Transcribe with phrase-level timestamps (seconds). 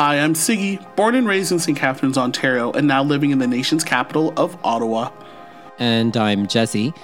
[0.00, 1.76] Hi, I'm Sigi, born and raised in St.
[1.76, 5.10] Catharines, Ontario, and now living in the nation's capital of Ottawa.
[5.78, 6.94] And I'm Jesse,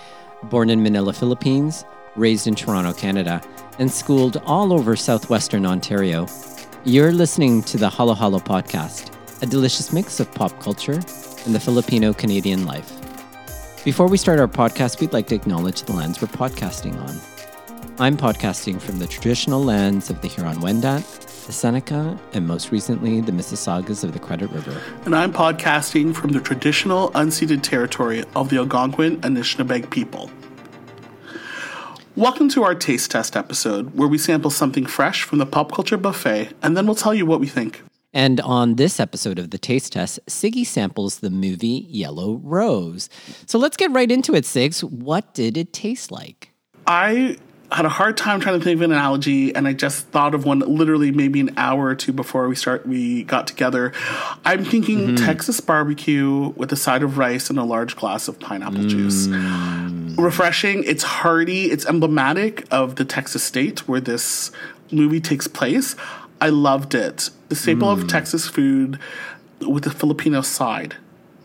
[0.45, 3.43] born in Manila, Philippines, raised in Toronto, Canada,
[3.79, 6.27] and schooled all over southwestern Ontario.
[6.85, 10.95] You're listening to the Halo Halo podcast, a delicious mix of pop culture
[11.45, 12.91] and the Filipino Canadian life.
[13.85, 17.21] Before we start our podcast, we'd like to acknowledge the lands we're podcasting on.
[17.99, 23.21] I'm podcasting from the traditional lands of the Huron Wendat, the Seneca, and most recently,
[23.21, 24.81] the Mississaugas of the Credit River.
[25.05, 30.29] And I'm podcasting from the traditional unceded territory of the Algonquin Anishinaabeg people.
[32.17, 35.97] Welcome to our taste test episode, where we sample something fresh from the pop culture
[35.97, 37.81] buffet, and then we'll tell you what we think.
[38.13, 43.09] And on this episode of the Taste Test, Sigi samples the movie Yellow Rose.
[43.47, 44.83] So let's get right into it, Sigs.
[44.83, 46.51] What did it taste like?
[46.89, 47.37] I
[47.73, 50.45] had a hard time trying to think of an analogy and I just thought of
[50.45, 53.93] one literally maybe an hour or two before we start we got together.
[54.45, 55.27] I'm thinking mm-hmm.
[55.27, 58.89] Texas barbecue with a side of rice and a large glass of pineapple mm.
[58.89, 59.27] juice.
[60.17, 64.51] Refreshing, it's hearty, it's emblematic of the Texas state where this
[64.91, 65.97] movie takes place.
[66.41, 67.31] I loved it.
[67.49, 68.01] The staple mm.
[68.01, 68.99] of Texas food
[69.61, 70.97] with a Filipino side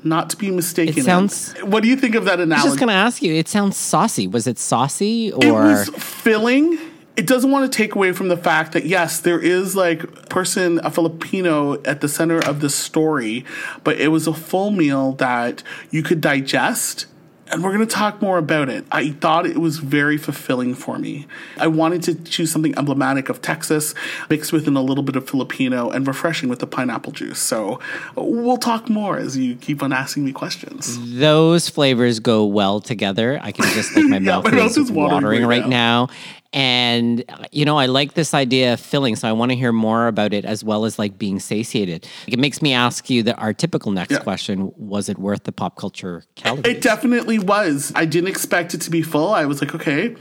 [0.04, 1.00] not to be mistaken.
[1.00, 1.54] It sounds.
[1.62, 2.62] What do you think of that analogy?
[2.62, 3.34] I was just going to ask you.
[3.34, 4.28] It sounds saucy.
[4.28, 5.44] Was it saucy or?
[5.44, 6.78] It was filling.
[7.18, 10.80] It doesn't want to take away from the fact that yes, there is like person
[10.84, 13.46] a Filipino at the center of the story,
[13.84, 17.06] but it was a full meal that you could digest
[17.52, 18.86] and we're going to talk more about it.
[18.92, 21.28] I thought it was very fulfilling for me.
[21.58, 23.94] I wanted to choose something emblematic of Texas,
[24.30, 27.40] mixed with a little bit of Filipino, and refreshing with the pineapple juice.
[27.40, 27.80] So
[28.16, 30.98] we'll talk more as you keep on asking me questions.
[31.20, 33.40] Those flavors go well together.
[33.42, 36.06] I can just like my yeah, mouth, is watering, watering right, right now.
[36.06, 36.14] now.
[36.54, 39.16] And, you know, I like this idea of filling.
[39.16, 42.08] So I want to hear more about it as well as like being satiated.
[42.28, 44.20] It makes me ask you that our typical next yeah.
[44.20, 46.66] question was it worth the pop culture calories?
[46.66, 47.94] It definitely was.
[47.96, 49.30] I didn't expect it to be full.
[49.30, 50.16] I was like, okay,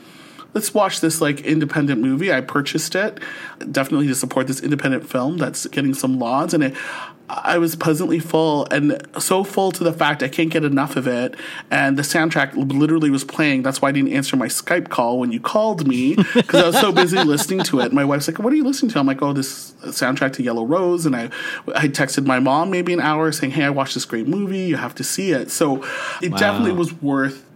[0.55, 2.33] let's watch this like independent movie.
[2.33, 3.19] I purchased it
[3.73, 6.75] definitely to support this independent film that's getting some lauds and it
[7.31, 11.07] I was pleasantly full and so full to the fact I can't get enough of
[11.07, 11.37] it.
[11.71, 13.63] And the soundtrack literally was playing.
[13.63, 16.81] That's why I didn't answer my Skype call when you called me because I was
[16.81, 17.93] so busy listening to it.
[17.93, 20.65] My wife's like, "What are you listening to?" I'm like, "Oh, this soundtrack to Yellow
[20.65, 21.31] Rose." And I,
[21.75, 24.61] I texted my mom maybe an hour saying, "Hey, I watched this great movie.
[24.61, 25.85] You have to see it." So
[26.21, 26.39] it wow.
[26.39, 27.47] definitely was worth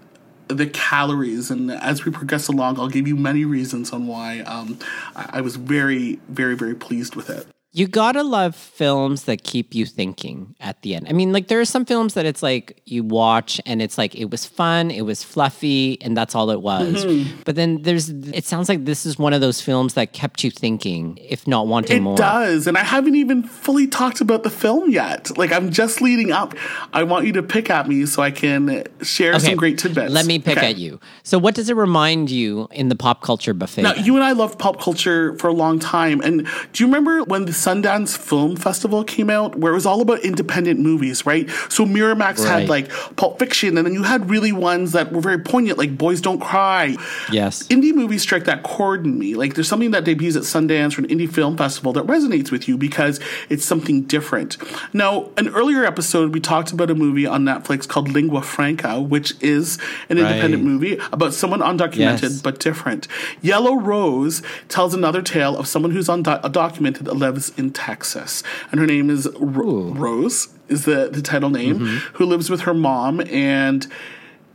[0.48, 1.50] the calories.
[1.50, 4.78] And as we progress along, I'll give you many reasons on why um,
[5.16, 7.46] I, I was very, very, very pleased with it
[7.76, 11.08] you gotta love films that keep you thinking at the end.
[11.08, 14.14] I mean, like there are some films that it's like you watch and it's like
[14.14, 17.04] it was fun, it was fluffy, and that's all it was.
[17.04, 17.40] Mm-hmm.
[17.44, 20.52] But then there's it sounds like this is one of those films that kept you
[20.52, 22.14] thinking, if not wanting it more.
[22.14, 25.36] It does, and I haven't even fully talked about the film yet.
[25.36, 26.54] Like I'm just leading up.
[26.92, 29.46] I want you to pick at me so I can share okay.
[29.46, 30.12] some great tidbits.
[30.12, 30.70] Let me pick okay.
[30.70, 31.00] at you.
[31.24, 33.82] So, what does it remind you in the pop culture buffet?
[33.82, 37.24] Now, you and I loved pop culture for a long time, and do you remember
[37.24, 41.48] when the Sundance Film Festival came out, where it was all about independent movies, right?
[41.70, 42.60] So Miramax right.
[42.60, 45.96] had like Pulp Fiction, and then you had really ones that were very poignant, like
[45.96, 46.96] Boys Don't Cry.
[47.32, 47.62] Yes.
[47.68, 49.34] Indie movies strike that chord in me.
[49.34, 52.68] Like there's something that debuts at Sundance or an indie film festival that resonates with
[52.68, 54.58] you because it's something different.
[54.92, 59.32] Now, an earlier episode, we talked about a movie on Netflix called Lingua Franca, which
[59.42, 59.78] is
[60.10, 60.26] an right.
[60.26, 62.42] independent movie about someone undocumented yes.
[62.42, 63.08] but different.
[63.40, 68.42] Yellow Rose tells another tale of someone who's undocumented lives in Texas.
[68.70, 72.16] And her name is Ro- Rose is the the title name, mm-hmm.
[72.16, 73.86] who lives with her mom and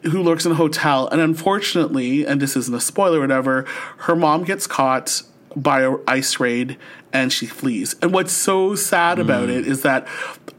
[0.03, 1.07] who lurks in a hotel.
[1.09, 3.65] And unfortunately, and this isn't a spoiler, or whatever,
[3.99, 5.23] her mom gets caught
[5.55, 6.77] by a ice raid
[7.11, 7.95] and she flees.
[8.01, 9.21] And what's so sad mm.
[9.21, 10.07] about it is that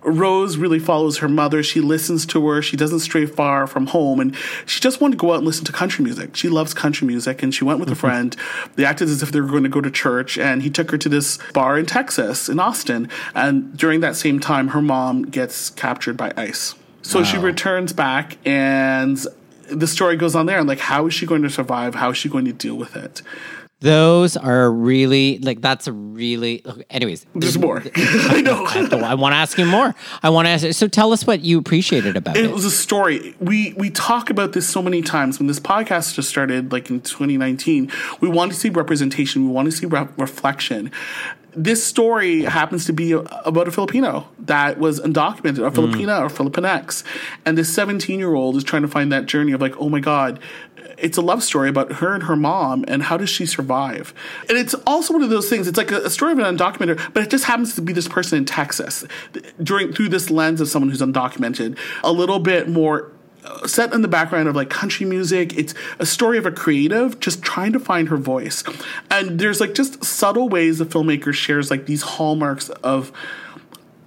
[0.02, 1.62] Rose really follows her mother.
[1.62, 2.62] She listens to her.
[2.62, 4.18] She doesn't stray far from home.
[4.18, 4.34] And
[4.66, 6.34] she just wanted to go out and listen to country music.
[6.34, 7.42] She loves country music.
[7.42, 7.92] And she went with mm-hmm.
[7.92, 8.36] a friend.
[8.76, 10.38] They acted as if they were going to go to church.
[10.38, 13.08] And he took her to this bar in Texas, in Austin.
[13.34, 16.74] And during that same time, her mom gets captured by ICE.
[17.02, 17.24] So wow.
[17.24, 19.18] she returns back and
[19.68, 20.58] the story goes on there.
[20.58, 21.94] And like, how is she going to survive?
[21.94, 23.22] How is she going to deal with it?
[23.80, 26.62] Those are really like that's a really.
[26.90, 27.82] Anyways, there's more.
[27.96, 28.66] I know.
[28.66, 29.94] I, I want to ask you more.
[30.22, 30.72] I want to ask.
[30.78, 32.44] So tell us what you appreciated about it.
[32.44, 33.34] It was a story.
[33.40, 35.38] We we talk about this so many times.
[35.38, 37.90] When this podcast just started, like in 2019,
[38.20, 39.46] we want to see representation.
[39.46, 40.90] We want to see re- reflection
[41.54, 45.74] this story happens to be about a Filipino that was undocumented, a mm.
[45.74, 47.02] Filipina or Filipinx.
[47.44, 50.00] And this 17 year old is trying to find that journey of like, oh my
[50.00, 50.38] God,
[50.98, 54.14] it's a love story about her and her mom and how does she survive.
[54.48, 57.12] And it's also one of those things, it's like a, a story of an undocumented,
[57.12, 59.04] but it just happens to be this person in Texas
[59.62, 63.12] during through this lens of someone who's undocumented, a little bit more
[63.66, 65.56] set in the background of like country music.
[65.56, 68.64] It's a story of a creative just trying to find her voice.
[69.10, 73.12] And there's like just subtle ways the filmmaker shares like these hallmarks of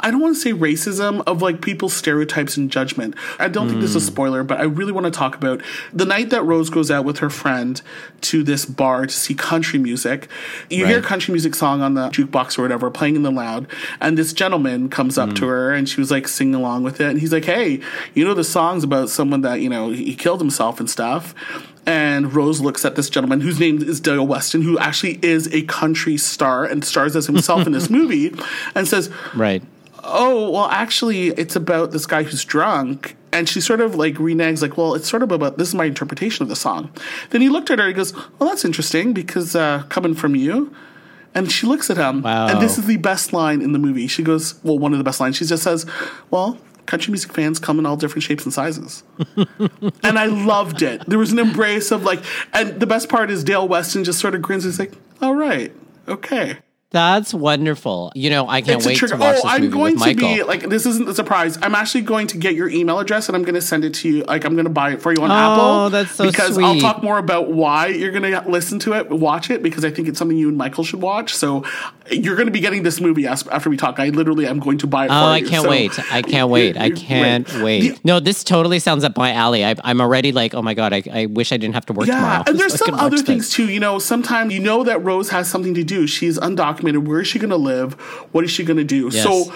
[0.03, 3.15] I don't want to say racism of like people's stereotypes and judgment.
[3.39, 3.71] I don't mm.
[3.71, 5.61] think this is a spoiler, but I really want to talk about
[5.93, 7.81] the night that Rose goes out with her friend
[8.21, 10.27] to this bar to see country music.
[10.69, 10.89] You right.
[10.89, 13.65] hear a country music song on the jukebox or whatever playing in the loud,
[14.01, 15.35] and this gentleman comes up mm.
[15.37, 17.79] to her and she was like singing along with it, and he's like, "Hey,
[18.13, 21.33] you know the song's about someone that you know he killed himself and stuff."
[21.85, 25.63] And Rose looks at this gentleman whose name is Dale Watson, who actually is a
[25.63, 28.33] country star and stars as himself in this movie,
[28.75, 29.63] and says, "Right,
[30.03, 33.15] oh, well, actually, it's about this guy who's drunk.
[33.31, 35.85] And she sort of like reneges, like, well, it's sort of about this is my
[35.85, 36.91] interpretation of the song.
[37.31, 40.73] Then he looked at her, he goes, well, that's interesting because uh, coming from you.
[41.35, 42.47] And she looks at him, wow.
[42.47, 44.05] and this is the best line in the movie.
[44.05, 45.35] She goes, well, one of the best lines.
[45.37, 45.87] She just says,
[46.29, 49.03] well, country music fans come in all different shapes and sizes.
[50.03, 51.03] and I loved it.
[51.07, 52.23] There was an embrace of like,
[52.53, 54.63] and the best part is Dale Watson just sort of grins.
[54.63, 55.73] He's like, all right,
[56.07, 56.59] okay.
[56.93, 58.11] That's wonderful.
[58.13, 60.69] You know, I can't it's wait to watch oh, this I'm going to be like
[60.69, 61.57] this isn't a surprise.
[61.59, 64.09] I'm actually going to get your email address and I'm going to send it to
[64.09, 64.23] you.
[64.25, 65.65] Like I'm going to buy it for you on oh, Apple.
[65.65, 66.31] Oh, that's so sweet.
[66.33, 66.65] because sweet.
[66.65, 69.89] I'll talk more about why you're going to listen to it, watch it because I
[69.89, 71.33] think it's something you and Michael should watch.
[71.33, 71.65] So
[72.11, 73.99] you're going to be getting this movie after we talk.
[73.99, 75.09] I literally am going to buy it.
[75.09, 75.97] Oh, I can't wait!
[76.13, 76.77] I can't wait!
[76.77, 77.63] I can't right.
[77.63, 77.95] wait!
[77.95, 79.65] The, no, this totally sounds up my alley.
[79.65, 80.93] I, am already like, oh my god!
[80.93, 82.43] I, I, wish I didn't have to work yeah, tomorrow.
[82.45, 83.67] and there's some other things too.
[83.67, 86.05] You know, sometimes you know that Rose has something to do.
[86.05, 86.82] She's undocumented.
[86.83, 87.93] Where is she going to live?
[88.31, 89.09] What is she going to do?
[89.11, 89.23] Yes.
[89.23, 89.53] So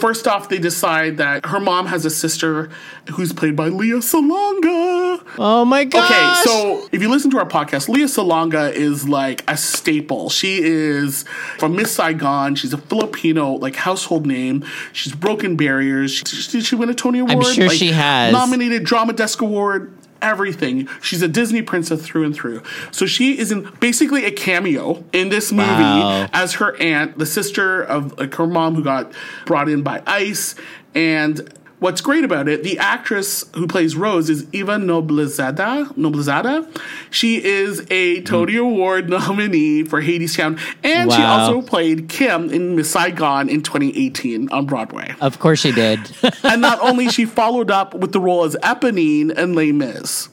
[0.00, 2.70] First off, they decide that her mom has a sister
[3.12, 5.22] who's played by Lea Salonga.
[5.38, 6.10] Oh my god!
[6.10, 10.30] Okay, so if you listen to our podcast, Lea Salonga is like a staple.
[10.30, 11.24] She is
[11.58, 12.54] from Miss Saigon.
[12.54, 14.64] She's a Filipino like household name.
[14.94, 16.12] She's broken barriers.
[16.12, 17.32] She, did she win a Tony Award?
[17.32, 18.32] I'm sure like, she has.
[18.32, 20.88] Nominated Drama Desk Award everything.
[21.00, 22.62] She's a Disney princess through and through.
[22.90, 26.28] So she is in basically a cameo in this movie wow.
[26.32, 29.12] as her aunt, the sister of like her mom who got
[29.46, 30.54] brought in by ICE.
[30.94, 35.92] And what's great about it, the actress who plays Rose is Eva Noblezada.
[35.96, 36.66] Noblezada.
[37.10, 38.60] She is a Tony mm.
[38.60, 41.16] Award nominee for Hadestown, and wow.
[41.16, 45.14] she also played Kim in Miss Saigon in 2018 on Broadway.
[45.20, 45.98] Of course, she did.
[46.44, 50.28] and not only she followed up with the role as Eponine in Les Mis.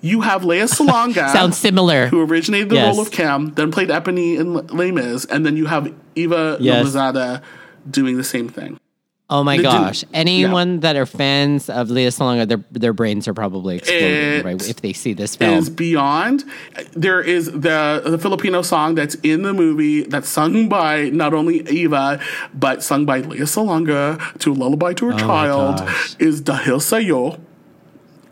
[0.00, 1.28] You have Lea Salonga.
[1.32, 2.08] Sounds similar.
[2.08, 2.94] Who originated the yes.
[2.94, 6.86] role of Kim, then played Eponine in Les Mis, and then you have Eva yes.
[6.86, 7.42] Noblezada
[7.88, 8.78] doing the same thing.
[9.32, 10.04] Oh my gosh!
[10.12, 10.80] Anyone yeah.
[10.80, 14.92] that are fans of Lea Salonga, their their brains are probably exploding right, if they
[14.92, 15.54] see this film.
[15.54, 16.44] Is beyond.
[16.92, 21.66] There is the the Filipino song that's in the movie that's sung by not only
[21.70, 22.20] Eva
[22.52, 25.80] but sung by Lea Salonga to a lullaby to her oh child
[26.18, 27.40] is Dahil Sayo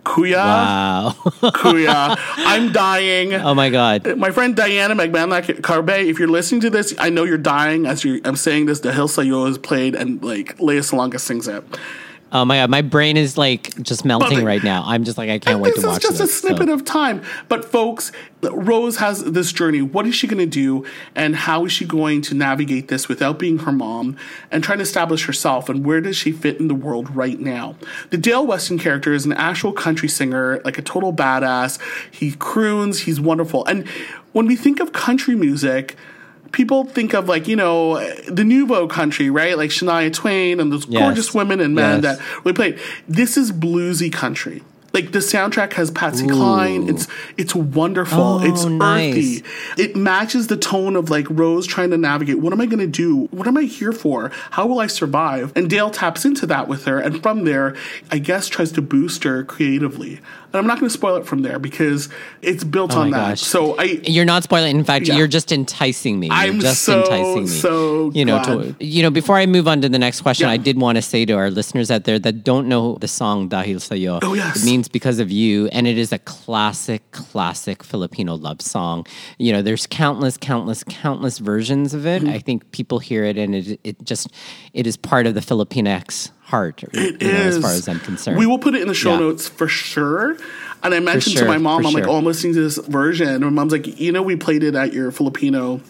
[0.05, 0.37] Kuya.
[0.37, 1.15] Wow.
[1.61, 2.17] Kuya.
[2.39, 3.35] I'm dying.
[3.35, 4.17] Oh my God.
[4.17, 8.05] My friend Diana McMahon Carbe, if you're listening to this, I know you're dying as
[8.05, 8.81] you're, I'm saying this.
[8.81, 11.65] Dahil Sayo is played and like Lea Salonga sings it.
[12.33, 14.85] Oh my god, my brain is like just melting but, right now.
[14.87, 16.11] I'm just like I can't wait to watch this.
[16.11, 16.75] This is just a snippet so.
[16.75, 17.23] of time.
[17.49, 18.13] But folks,
[18.43, 19.83] Rose has this journey.
[19.83, 20.87] What is she going to do,
[21.17, 24.17] and how is she going to navigate this without being her mom
[24.51, 25.69] and trying to establish herself?
[25.69, 27.75] And where does she fit in the world right now?
[28.11, 31.81] The Dale Watson character is an actual country singer, like a total badass.
[32.13, 33.01] He croons.
[33.01, 33.65] He's wonderful.
[33.67, 33.89] And
[34.33, 35.97] when we think of country music
[36.53, 39.57] people think of like you know the nouveau country, right?
[39.57, 41.01] Like Shania Twain and those yes.
[41.01, 42.19] gorgeous women and men yes.
[42.19, 42.79] that we played.
[43.09, 44.63] This is bluesy country.
[44.93, 46.31] Like the soundtrack has Patsy Ooh.
[46.31, 46.89] Cline.
[46.89, 48.21] It's it's wonderful.
[48.21, 49.15] Oh, it's nice.
[49.15, 49.45] earthy.
[49.81, 52.41] It matches the tone of like Rose trying to navigate.
[52.41, 53.27] What am I going to do?
[53.31, 54.33] What am I here for?
[54.51, 55.53] How will I survive?
[55.55, 57.77] And Dale taps into that with her, and from there,
[58.11, 60.21] I guess tries to boost her creatively.
[60.53, 62.09] And I'm not going to spoil it from there because
[62.43, 63.31] it's built oh on that.
[63.31, 63.41] Gosh.
[63.41, 64.77] So I, you're not spoiling.
[64.77, 65.17] In fact, yeah.
[65.17, 66.27] you're just enticing me.
[66.27, 67.49] You're I'm just so, enticing me.
[67.49, 69.11] So you know, to, you know.
[69.11, 70.53] Before I move on to the next question, yeah.
[70.53, 73.49] I did want to say to our listeners out there that don't know the song
[73.49, 77.85] "Dahil Sayo." Oh yes, it means because of you, and it is a classic, classic
[77.85, 79.07] Filipino love song.
[79.39, 82.23] You know, there's countless, countless, countless versions of it.
[82.23, 82.33] Mm-hmm.
[82.33, 84.29] I think people hear it, and it it just
[84.73, 86.83] it is part of the Filipinx heart.
[86.93, 88.39] It is, as far as I'm concerned.
[88.39, 89.21] We will put it in the show yeah.
[89.21, 90.37] notes for sure.
[90.83, 92.01] And I mentioned sure, to my mom, I'm sure.
[92.01, 93.29] like, oh, I'm listening to this version.
[93.29, 95.81] And my mom's like, you know, we played it at your Filipino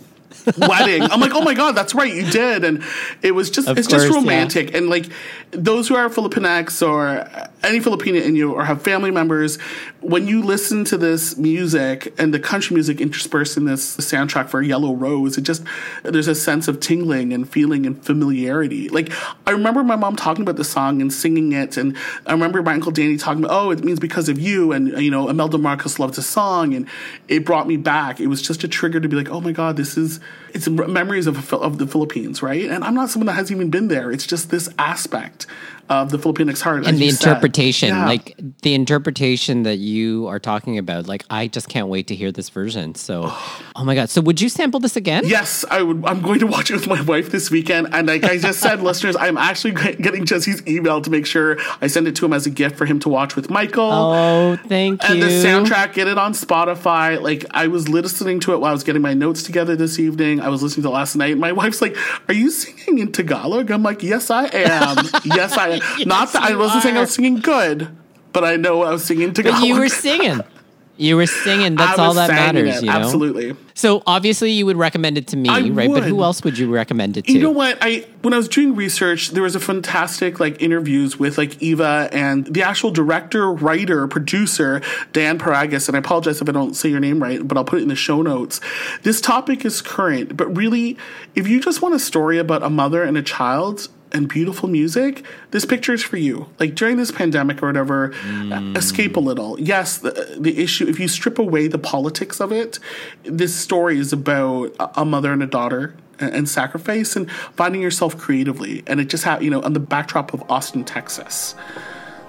[0.56, 1.02] wedding.
[1.02, 2.82] I'm like, oh my god, that's right, you did, and
[3.22, 4.20] it was just Of it's course, just yeah.
[4.20, 4.74] romantic.
[4.74, 5.06] And like
[5.50, 7.26] those who are Filipinx or
[7.62, 9.58] any Filipina in you or have family members,
[10.00, 14.62] when you listen to this music and the country music interspersed in this soundtrack for
[14.62, 15.64] Yellow Rose, it just
[16.02, 18.88] there's a sense of tingling and feeling and familiarity.
[18.88, 19.12] Like
[19.46, 21.96] I remember my mom talking about the song and singing it, and
[22.26, 25.10] I remember my uncle Danny talking about, oh, it means because of you, and you
[25.10, 26.86] know, Imelda Marcos loved the song, and
[27.28, 28.20] it brought me back.
[28.20, 30.19] It was just a trigger to be like, oh my god, this is
[30.52, 32.68] it's memories of of the Philippines, right?
[32.68, 34.10] And I'm not someone that hasn't even been there.
[34.10, 35.46] It's just this aspect
[35.90, 38.06] of the Filipinx heart and the interpretation Yeah.
[38.06, 42.30] like the interpretation that you are talking about like i just can't wait to hear
[42.30, 43.24] this version so
[43.76, 46.04] oh my god so would you sample this again Yes, I would.
[46.06, 48.80] I'm going to watch it with my wife this weekend, and like I just said,
[48.90, 52.46] listeners, I'm actually getting Jesse's email to make sure I send it to him as
[52.46, 53.90] a gift for him to watch with Michael.
[53.90, 57.20] oh thank and you And the soundtrack, get it on Spotify.
[57.20, 60.40] Like I was listening to it while I was getting my notes together this evening.
[60.40, 61.36] I was listening to it last night.
[61.38, 61.96] My wife's like,
[62.28, 64.96] "Are you singing in Tagalog?" I'm like, "Yes, I am.
[65.24, 67.88] yes, I am." Not that I wasn't saying I was singing good,
[68.32, 70.40] but I know I was singing to but you were singing
[71.00, 73.56] you were singing that's all that matters it, you know Absolutely.
[73.74, 76.70] so obviously you would recommend it to me I right but who else would you
[76.70, 77.78] recommend it to You know what?
[77.80, 82.10] I when I was doing research, there was a fantastic like interviews with like Eva
[82.12, 84.82] and the actual director, writer, producer
[85.12, 85.88] Dan Paragas.
[85.88, 87.88] And I apologize if I don't say your name right, but I'll put it in
[87.88, 88.60] the show notes.
[89.02, 90.98] This topic is current, but really,
[91.34, 95.24] if you just want a story about a mother and a child and beautiful music,
[95.50, 96.48] this picture is for you.
[96.58, 99.58] Like during this pandemic or whatever, uh, escape a little.
[99.60, 102.78] Yes, the, the issue, if you strip away the politics of it,
[103.24, 108.16] this story is about a, mother and a daughter and, and sacrifice and finding yourself
[108.16, 108.82] creatively.
[108.86, 111.54] And it just had, you know, on the backdrop of Austin, Texas.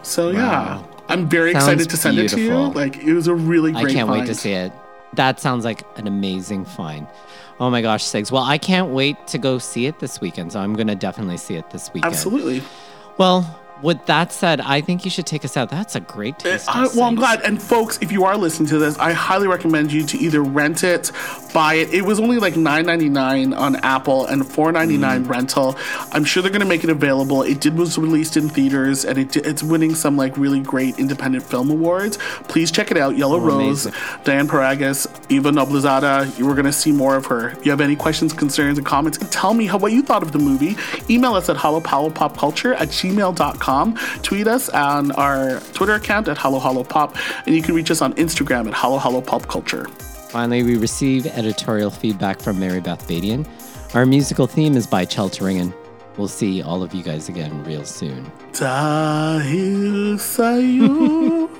[0.04, 2.56] So yeah, I'm very Sounds excited to send it to you.
[2.56, 4.72] Like it was a really I can't wait to see it.
[5.14, 7.08] That sounds like an amazing find.
[7.60, 8.32] Oh my gosh, Sigs.
[8.32, 10.54] Well, I can't wait to go see it this weekend.
[10.54, 12.14] So I'm going to definitely see it this weekend.
[12.14, 12.64] Absolutely.
[13.18, 15.70] Well, with that said, I think you should take us out.
[15.70, 16.70] That's a great eh, taste.
[16.70, 17.42] I, well, I'm glad.
[17.42, 20.84] And folks, if you are listening to this, I highly recommend you to either rent
[20.84, 21.12] it,
[21.54, 21.94] buy it.
[21.94, 25.30] It was only like $9.99 on Apple and $4.99 mm.
[25.30, 25.76] rental.
[26.12, 27.44] I'm sure they're going to make it available.
[27.44, 31.44] It did was released in theaters and it, it's winning some like really great independent
[31.44, 32.18] film awards.
[32.44, 33.18] Please check it out.
[33.18, 34.24] Yellow oh, Rose, amazing.
[34.24, 36.38] Diane Paragas, Eva Noblezada.
[36.38, 37.50] You were going to see more of her.
[37.50, 40.32] If you have any questions, concerns, and comments, tell me how what you thought of
[40.32, 40.76] the movie,
[41.10, 43.71] email us at hollowpopculture at gmail.com.
[44.22, 48.68] Tweet us on our Twitter account at halohalopop, and you can reach us on Instagram
[48.68, 49.90] at halohalopopculture.
[50.30, 53.48] Finally, we receive editorial feedback from Mary Beth Badian.
[53.94, 55.74] Our musical theme is by Chelteringen.
[56.18, 58.32] We'll see all of you guys again real soon.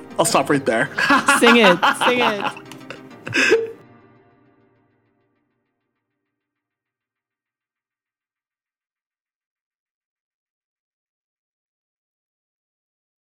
[0.18, 0.86] I'll stop right there.
[1.38, 3.68] Sing it, sing it.